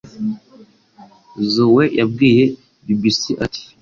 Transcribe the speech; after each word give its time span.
Zoe 1.53 1.85
yabwiye 1.99 2.43
BBC 2.95 3.19
ati 3.45 3.61